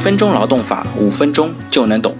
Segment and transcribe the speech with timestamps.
[0.00, 2.16] 分钟劳动法，五分钟就能懂。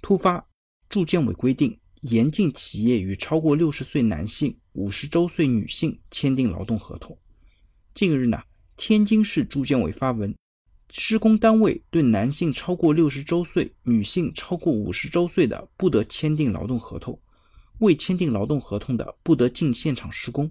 [0.00, 0.46] 突发，
[0.88, 7.18] 住建委规定，严禁企业与超过六十岁男性、五十周岁女性签订劳动合同。
[7.94, 8.40] 近日呢，
[8.76, 10.32] 天津市住建委发文，
[10.90, 17.18] 施工单位对男性超过六十周岁、女性超过五十周岁的，不得签订劳动合同；
[17.80, 20.48] 未签订劳动合同的，不得进现场施工。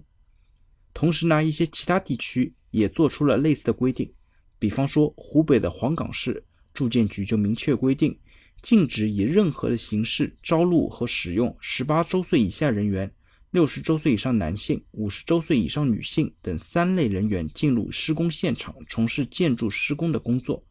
[0.92, 4.12] 同时呢，一些其他地区也做出了类似的规定，
[4.60, 8.16] 比方说湖北的黄冈市住建局就明确规定，
[8.62, 13.12] 禁止以任何的形式招录和使用十八周岁以下人员、
[13.50, 20.62] 六十周岁以上男性、五十周岁以上女性等三类人员进入施工现场从事建筑施工的工作。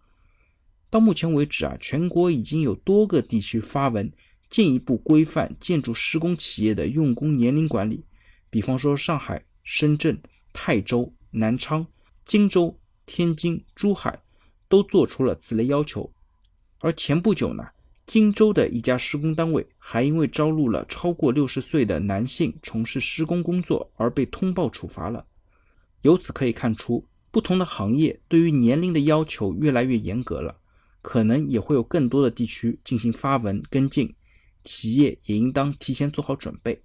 [0.90, 4.10] 到目前为止啊，全国已经有多个地区发文
[4.50, 8.06] 进一步规范建筑施工企业的用工年龄管理，
[8.50, 9.44] 比方说上海。
[9.72, 10.20] 深圳、
[10.52, 11.86] 泰州、南昌、
[12.26, 12.76] 荆州、
[13.12, 14.22] 天津、珠海
[14.68, 16.08] 都做出了此类要求。
[16.78, 17.68] 而前不久呢，
[18.06, 25.26] 荆州的一家施工单位还因为招录了超过六十岁的男性从事施工工作而被通报处罚了。
[26.04, 30.56] 由此可以看出，不同的行业对于年龄的要求越来越严格了，
[31.02, 34.14] 可能也会有更多的地区进行发文跟进，
[34.64, 36.80] 企业也应当提前做好准备。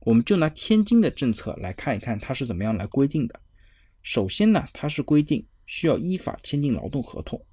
[0.00, 3.40] 我们就拿天津的政策来看一看，它是怎么样来规定的。
[4.02, 7.44] 首先呢，它是规定需要依法签订劳动合同。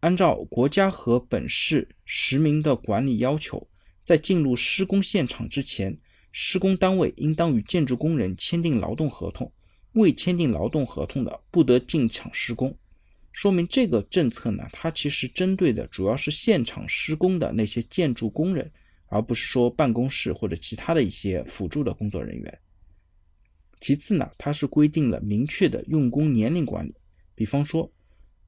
[0.00, 3.66] 按照国家和本市实名的管理要求，
[4.02, 5.98] 在进入施工现场之前，
[6.32, 9.50] 施工单位应当与建筑工人签订劳动合同。
[9.92, 12.76] 未签订劳动合同的，不得进场施工。
[13.32, 18.70] 说明这个政策呢，它其实针对的主要是现场施工的那些建筑工人。
[19.08, 22.58] 而不是说办公室或者其他的一些辅助的工作人员。
[23.80, 26.94] 其次呢，它是规定了明确的用工年龄管理，
[27.34, 27.90] 比方说，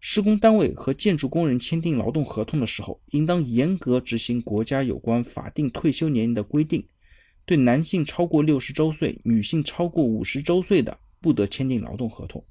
[0.01, 6.87] 施工单位和建筑工人签订劳动合同的时候，应当严格执行国家有关法定退休年龄的规定。
[7.45, 12.45] 对男性超过六十周岁、女性超过五十周岁的，不得签订劳动合同。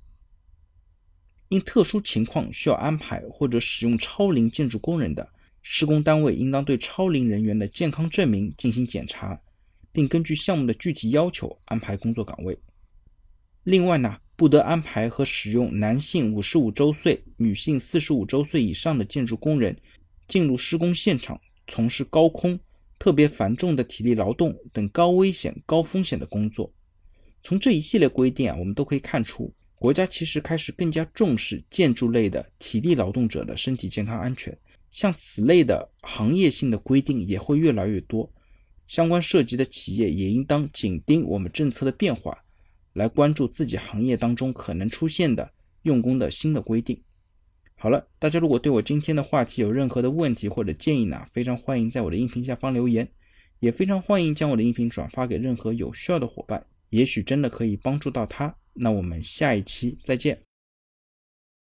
[1.50, 5.28] 因特殊情况需要安排或者使用超龄建筑工人的。
[5.62, 9.40] 施工单位应当对超龄人员的健康证明进行检查，
[9.92, 12.58] 并根据项目的具体要求安排工作岗位。
[13.68, 19.76] 另外呢，不得安排和使用男性五十五周岁、女性四十五周岁以上的建筑工人
[20.26, 22.58] 进入施工现场从事高空、
[22.98, 26.74] 特别繁重的体力劳动等高危险、高风险的工作。
[27.42, 34.58] 从这一系列规定啊，我们都可以看出，国家其实开始更加重视建筑类的体力劳动者的身体健康安全。
[34.92, 38.32] 像此类的行业性的规定也会越来越多，
[38.88, 42.42] 相关涉及的企业也应当紧盯我们政策的变化，
[42.98, 45.48] 来关注自己行业当中可能出现的
[45.84, 47.00] 用工的新的规定。
[47.76, 53.08] 好了，大家如果对我今天的话题有任何的问题或者建议呢，非常欢迎在我的音频下方留言，
[53.60, 58.54] 也非常欢迎将我的音频转发给任何有需要的伙伴，也许真的可以帮助到他。
[58.74, 60.47] 那我们下一期再见。